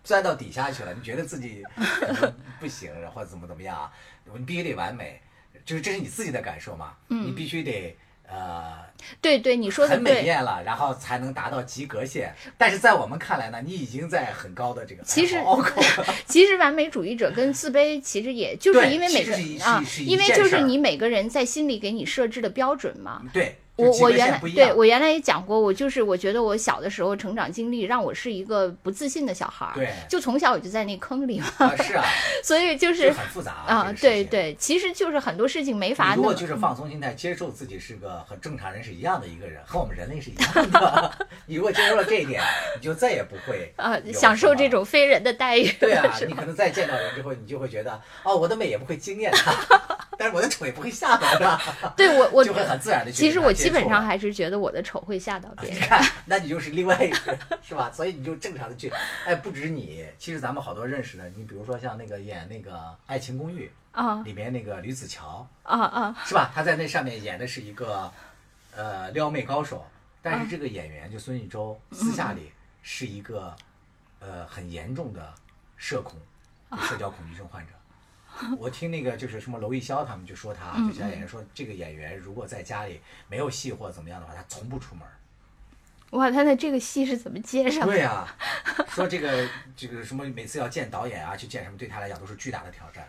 [0.03, 1.62] 钻到底下去了，你觉得自己
[2.59, 3.92] 不行，或者怎么怎么样啊，
[4.37, 5.21] 你必须得完美，
[5.64, 7.97] 就是这是你自己的感受嘛，你必须得
[8.29, 8.77] 呃
[9.21, 10.23] 对对，你说的很美。
[10.23, 12.35] 艳了，然后才能达到及格线。
[12.59, 15.37] 但是在我们看来呢，你已经在很高的这个其实
[16.27, 23.23] 其实完美主义者跟自卑其实也就是因为每个其实是一啊因为就是你每个人在心里给你设置的标准嘛。
[23.33, 24.38] 对，我我原来。
[24.38, 32.05] 对我原来也讲过，我就是我觉得我小的时候成长经历让我是一个不自信的小孩儿，对就从小我就在那坑里嘛，啊是啊，
[32.43, 33.95] 所以就就是很复杂啊。
[34.01, 36.35] 对对，其实就是很多事情没法弄你如果。
[36.35, 41.12] 就是放松心态，接受自己是个和正常人是一样的一个人，和我们人类是一样的。
[41.47, 42.43] 你如果接受了这一点，
[42.77, 43.75] 你就再也不会
[44.12, 49.53] 享受这种非人的待遇，对啊，你可能再见到人之后，你就会觉得，哦，我的美也不会惊艳他，
[50.17, 51.59] 但是我的丑也不会吓到他，
[51.97, 55.76] 对我我就会很自然的去其实跟他我基本上还是觉得我的丑会吓到别人。
[55.78, 57.90] 你看，那你就是另外一个，是吧？
[57.94, 58.90] 所以你就正常的去，
[59.26, 62.72] 哎，不止你，其实咱们好多认识的，你比如说像那个演那个
[63.07, 66.16] 《爱情公寓啊》里面那个吕子乔，啊啊！
[66.24, 66.50] 是吧？
[66.54, 68.11] 他在那上面演的是一个
[68.74, 69.87] 呃撩妹高手，
[70.22, 72.52] 但是这个演员就孙艺洲私下里
[72.83, 73.54] 是一个
[74.20, 75.35] 呃很严重的
[75.76, 76.18] 社恐，
[76.83, 77.72] 社交恐惧症患者。
[78.59, 85.05] 我听那个就是什么娄艺潇他们就说他，就其他演员说这个演员如果在家里没有戏或怎么样的话，他从不出门。
[86.11, 87.92] 哇，他的这个戏是怎么接上的？
[87.92, 88.27] 对呀、
[88.88, 89.46] 说这个
[89.77, 93.07] 这个什么每次要见导演啊，去见什么，对他来讲都是巨大的挑战。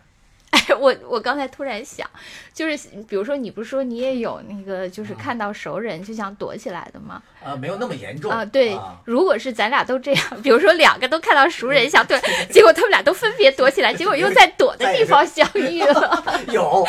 [0.80, 2.08] 哎，我我刚才突然想，
[2.54, 7.22] 就是比如说，你不是说你也有那个，嗯就是看到熟人就想躲起来的吗？
[7.44, 12.18] 啊，没有那么严重啊，对啊，如果是咱俩都这样，比如说两个都看到熟人想躲，
[12.50, 16.24] 结果他们俩都分别躲起来，结果又在躲的地方相遇了。
[16.48, 16.86] 有，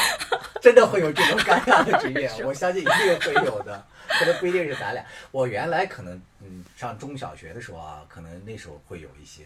[0.61, 5.03] 真的会有这种尴尬的局面，我相信一定会有的，可能不一定是咱俩。
[5.31, 9.43] 我原来可能嗯上中小学的时候啊，可能那时候会有一些。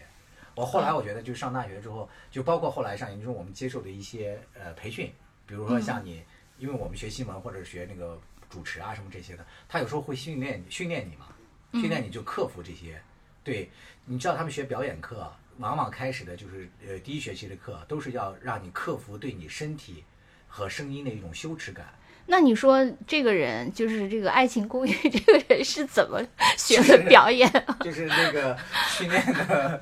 [0.56, 5.12] 我后来我觉得，就上大学之后，就包括后来上研究生，我们接受的一些呃培训，
[5.46, 6.22] 比如说像你，
[6.58, 11.26] 因为我们学新闻或者学那个主持啊什么这些的，他有时候会训练训练你嘛，
[11.74, 12.98] 训练你就克服这些。
[13.44, 13.70] 对，
[14.06, 20.02] 你知道他们学表演课，往往开始的就是呃第一学期的课，都是要让你克服对你身体
[20.48, 21.94] 和声音的一种羞耻感。
[22.26, 24.90] 那你说这个人就是这个《爱情公寓》
[25.24, 26.20] 这个人是怎么
[26.56, 27.50] 学的表演？
[27.80, 28.56] 就是那个
[28.88, 29.80] 训练的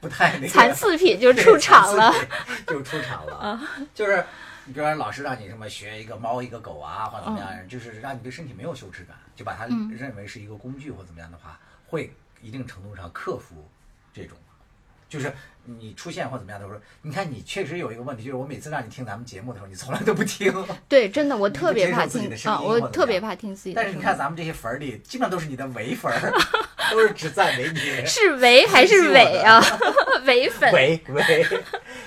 [0.00, 2.14] 不太那个残次品就出场了。
[2.66, 3.60] 就出场了。
[3.92, 4.24] 就是
[4.66, 11.58] 你比如说老师让你什么学一个猫一个狗啊，或者怎么样，就是让你对身体没有羞耻感，就把它认为是一个工具或怎么样的话，
[11.88, 13.68] 会一定程度上克服
[14.12, 14.38] 这种。
[15.08, 15.32] 就是
[15.64, 20.52] 你出现或怎么样的我说，你看你确实有一个问题，就是我每次让你听咱们节目的时候，你从来都不听。
[20.88, 23.84] 对，真的，我特别怕听啊，我特别怕听自己的声音。
[23.84, 26.32] 但是你看咱们这些粉儿里，基本上都是你的伪粉儿，
[26.90, 28.06] 都是只赞美你。
[28.06, 29.62] 是唯还是伪啊？
[30.26, 30.72] 伪粉？
[30.72, 31.44] 伪伪，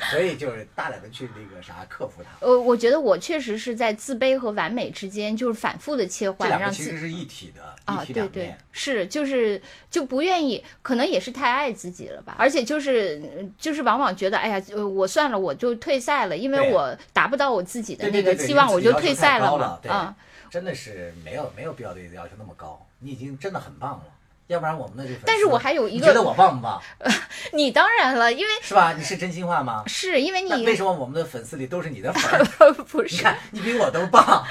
[0.10, 2.46] 所以就是大胆的去那个啥克服它。
[2.46, 20.16] 呃，我觉得我确实是在自卑和完美之间，就是反复的切这换，其实是一体的，啊，对对。，是就是就不愿意，可能也是太爱自己了吧，而且就是呃就是往往觉得，哎呀，呃我算了，我就退赛了，因为我达不到我自己的那个期望，我就退赛了，嘛啊。
[20.50, 24.04] 真的是没有没有必要对你的要求那么高，你已经真的很棒了。
[24.48, 26.82] 要不然我们的这但是我还有一个你觉得我棒不棒？
[27.52, 28.94] 你当然了，因为是吧？
[28.94, 29.84] 你是真心话吗？
[29.88, 32.74] 是因为你为什么我们的粉丝里都是你的粉儿？
[32.88, 34.46] 不是你看，你比我都棒，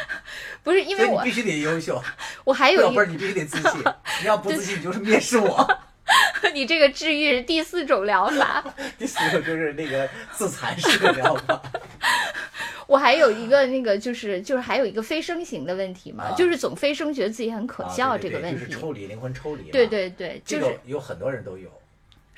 [0.62, 2.02] 不是因为我你必须得优秀，
[2.44, 3.82] 我还有一个不是你必须得自信。
[4.20, 5.66] 你要不自信，你就是蔑视我。
[6.54, 8.64] 你这个治愈是第四种疗法，
[8.98, 11.60] 第四个就是那个自残式的疗法，
[12.86, 19.68] 我还有一个那个就是就是还有一个飞升型的问题嘛，啊就是总飞升觉得自己很可啊笑这个问题，就是抽离灵魂抽离嘛。
[19.72, 21.70] 对对对，这个就是有很多人都有。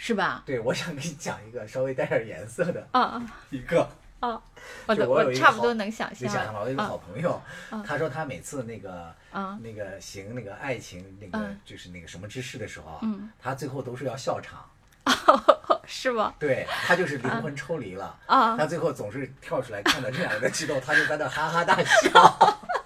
[0.01, 0.45] 是吧？
[0.47, 3.21] 对，我想给你讲一个稍微带点颜色的啊
[3.51, 3.81] 一个。
[3.81, 3.89] 啊，
[4.21, 7.41] 我的就我有一个差不多能想象能想象吧，我有一个啊好朋友，
[7.71, 14.65] 啊他说他每次那个啊那个行那个爱情那个嗯就是那个什么之事的时候啊嗯，他最后都是要笑场。
[15.91, 16.35] 是吗？
[16.39, 22.59] 对他就是灵魂抽离了，啊他最后总是跳出来看到这两个人的激动，他就在那哈哈大笑。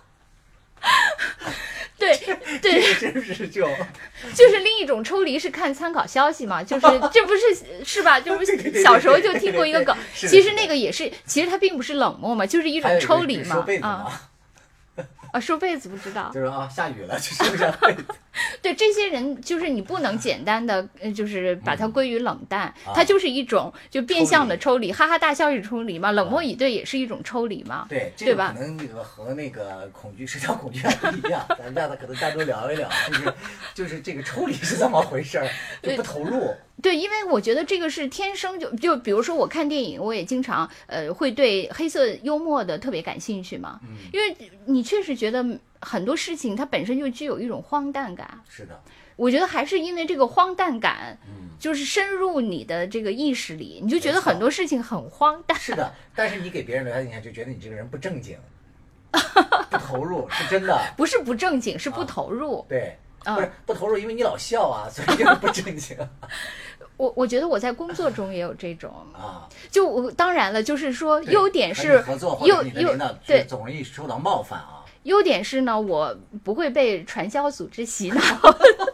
[2.61, 3.09] 对就
[4.35, 8.19] 就是另一种抽离是看参考消息嘛，就是 这不是是吧？
[8.21, 9.97] 就是小时候就听过一个梗，
[10.29, 14.21] 其实那个也是，其实它并不是冷漠嘛，就是一种抽离嘛啊嘛，
[15.33, 18.05] 啊，收被子不知道，就是啊下雨了就收一下被子。
[18.63, 27.87] 对这些人，就是你不能简单的，呃就是把它归于冷淡，它就是一种就变相的抽抽离，哈哈大笑是抽离嘛，冷漠以对也是一种抽离嘛。
[27.89, 33.35] 对，这对吧个可能那个和那个恐惧社交恐惧还不一样，咱们让他可能单独聊一聊，就是
[33.75, 35.49] 就是这个抽离是怎么回事儿，
[35.83, 36.55] 就不投入。
[36.83, 45.45] 对，因为我觉得这个是天生就就比如说我看电影，我也经常呃会对黑色幽默的特别感兴趣嘛，嗯，因为你确实觉得
[45.81, 48.43] 很多事情它本身就具有一种荒诞感。
[48.49, 48.79] 是的，
[49.15, 55.57] 我觉得还是因为这个荒诞感，嗯，就是深入你的这个意识里，你就觉得很多事情很荒诞。
[55.59, 55.95] 是的。
[56.17, 58.37] 但是你给别人留下印象，就觉得你这个人不正经，
[59.71, 60.77] 不投入，是真的。
[60.97, 62.67] 不是不正经，是不啊投入。
[62.69, 65.97] 对，啊不是不投入，因为你老笑啊，所以就不正经
[67.03, 69.49] 我我觉得我在工作中也有这种，啊。
[69.73, 74.85] 就我当然了，就是说优点是合作或者优优你的领导对总容易受到冒犯啊。
[75.03, 78.23] 优点是呢，我不会被传销组织洗脑，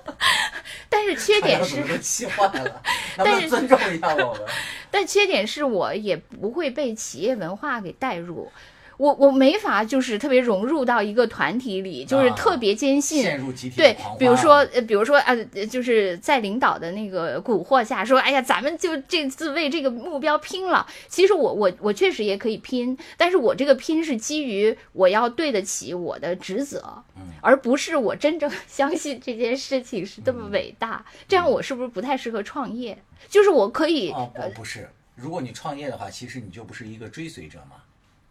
[0.88, 2.82] 但是缺点是气坏了，
[3.18, 4.42] 但是尊重一下我们？
[4.90, 8.50] 但缺点是我也不会被企业文化给带入，
[8.98, 13.22] 我我没法就是特别融入到一个团体里，就是啊特别坚信。
[13.22, 20.86] 陷入集体对比如说，呃，比如说，呃，呃就是在领导的那个蛊惑下，说，哎呀，咱们就这次为这个目标拼了。
[21.08, 31.04] 其实我我我确实也可以拼，但是我这个拼是基于我要对得起我的职责，嗯而不是我真正 相信这件事情是这么嗯伟大。
[31.28, 32.98] 这样我是不是不太适合创业？
[33.28, 37.76] 就是我可以，哦，不不是，如果你创业的话，其实你就不是一个追随者嘛，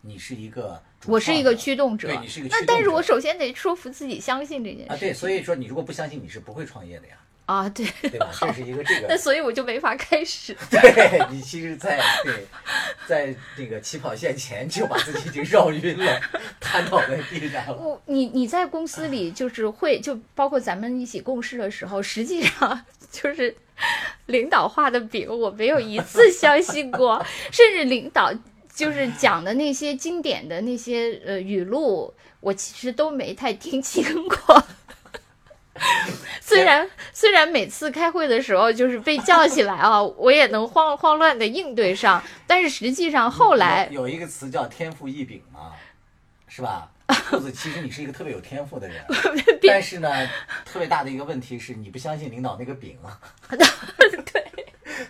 [0.07, 8.29] 你是一个我是一个驱动者对，你是一个驱那动者但是我首先得说服自己相信这件事啊，对，所以说你如果不相信，你是不会创业的呀，啊，对，对吧？
[8.39, 10.55] 这是一个这个那，所以我就没法开始。
[10.71, 12.45] 对你其实在，对，
[13.05, 16.21] 在那个起跑线前就把自己已经绕晕了，
[16.59, 17.75] 瘫倒在地上了。
[17.75, 23.55] 我你你在公司里就是会就包括咱们一起共事的时候，实际上就是
[24.25, 28.33] 领导画的饼，我没有一次相信过，甚至领导
[28.77, 34.63] 就是讲的那些经典的那些呃语录，我其实都没太听清过。
[36.39, 45.73] 虽然虽然每次开会的时候就是被叫起来啊，我也能慌慌乱的应对上，但是实际上后来有有一个词叫天赋异禀嘛，
[46.47, 46.91] 是吧？
[47.07, 49.03] 兔子，其实你是一个特别有天赋的人，
[49.67, 50.07] 但是呢，
[50.63, 53.19] 特别大的一个问题是你不相信领导那个饼啊。
[53.57, 54.66] 对。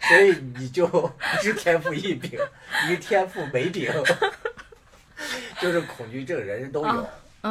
[0.07, 1.11] 所以你就不
[1.41, 2.39] 是天赋异禀，
[2.87, 3.91] 你是天赋没禀，
[5.61, 6.91] 就是恐惧症，人人都有。
[6.91, 7.07] 嗯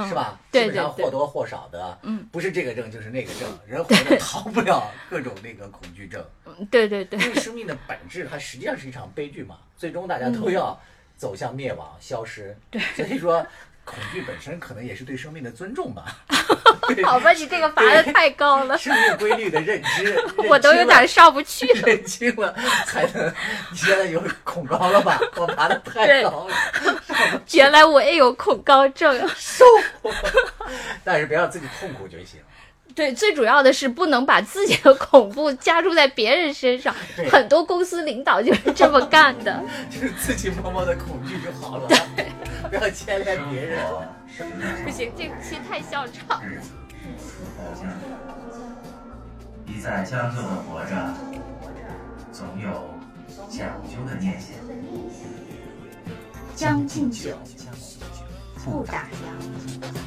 [0.09, 0.39] 是吧？
[0.51, 6.23] 对基本上对对或多或少的，嗯，不是这个症就是那个症，人活着逃不了各种那个恐惧症。
[6.71, 10.79] 对对对因为生命的本质，它实际上是一场悲剧嘛，最终大家嗯都要
[11.17, 12.55] 走向灭亡、消失。
[12.71, 13.47] 对，所以说
[13.87, 18.77] 恐惧本身可能也是对生命的尊重吧， 对 好吧你这个拔的太高了。
[18.79, 20.19] 生命规律的认知
[20.49, 21.83] 我都有点上不去了。
[21.87, 22.55] 认清了
[22.87, 23.27] 才能
[23.71, 25.21] 你现在有恐高了吧？
[25.37, 26.55] 我拔的太高了
[27.53, 29.65] 原来我也有恐高症受
[31.05, 32.41] 但是别让自己痛苦就行。
[32.95, 36.95] 对最主要的是不能把自己的恐怖加注在别人身上
[37.31, 39.63] 很多公司领导就是这么干的。
[39.91, 41.87] 就是自己默默的恐惧就好了
[42.71, 43.79] 不要牵连别人
[44.85, 46.41] 不行这个戏太嚣张
[49.67, 51.15] 一再将就的活着
[52.33, 52.95] 总有
[53.49, 54.57] 讲究的念想。
[56.57, 57.37] 将进酒
[58.65, 60.06] 不打烊。